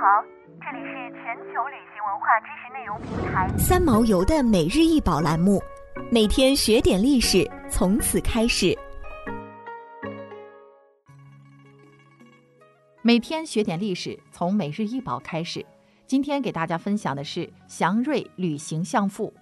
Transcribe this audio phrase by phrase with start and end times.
[0.00, 0.22] 好，
[0.60, 5.60] 这里是全球旅行文化知识内容平台三毛游的每日一宝栏目，
[6.08, 8.78] 每天学点历史，从此开始。
[13.02, 15.66] 每天学点历史，从每日一宝开始。
[16.06, 19.34] 今天给大家分享的是祥瑞旅行相父，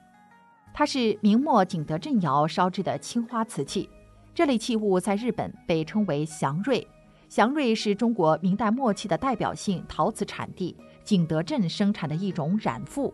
[0.73, 3.91] 它是明末景德镇窑烧制的青花瓷器。
[4.35, 6.89] 这类器物在日本被称为祥瑞。
[7.29, 13.13] 祥瑞是中国明代末期的代表性陶瓷产地，景德镇生产的一种染覆。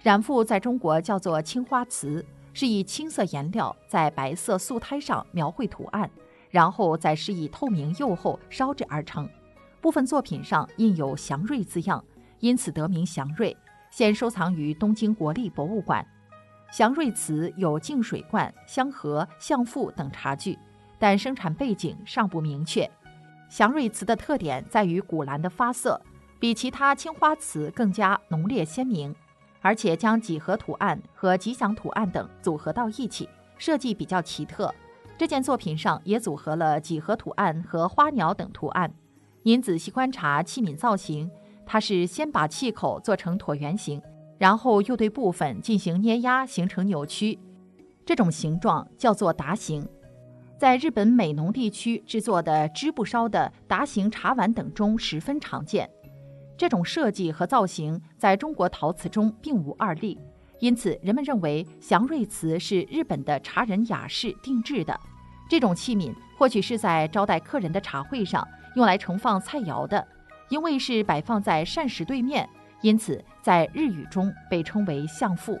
[0.00, 6.08] 染覆在中国叫做青花瓷，是以青色颜料在白色素胎上描绘图案，
[6.50, 9.28] 然后再施以透明釉后烧制而成。
[9.80, 12.04] 部分作品上印有“祥瑞”字样，
[12.40, 13.56] 因此得名祥瑞。
[13.90, 16.06] 现收藏于东京国立博物馆。
[16.70, 20.58] 祥瑞瓷有净水罐、香盒、相腹等茶具，
[20.98, 22.90] 但生产背景尚不明确。
[23.54, 26.00] 祥瑞瓷的特点在于古蓝的发色，
[26.40, 29.14] 比其他青花瓷更加浓烈鲜明，
[29.60, 34.74] 而且将几何图案和吉祥图案等组合到一起，设计比较奇特。
[35.16, 38.92] 这件作品上也组合了几何图案和花鸟等图案。
[39.44, 41.30] 您仔细观察器皿造型，
[41.64, 44.02] 它是先把器口做成椭圆形，
[44.36, 47.38] 然后又对部分进行捏压，形成扭曲。
[48.04, 49.88] 这种形状叫做达形，
[50.64, 55.86] 在日本美浓地区制作的织布烧的达形茶碗等中十分常见。
[56.56, 60.18] 这种设计和造型在中国陶瓷中并无二例，
[60.60, 64.98] 因此人们认为祥瑞瓷是日本的茶人雅士定制的。
[65.50, 68.42] 这种器皿或许是在招待客人的茶会上。
[68.74, 70.08] 用来盛放菜肴的，
[70.48, 72.48] 因为是摆放在膳食对面，
[72.80, 75.60] 因此在日语中被称为相父。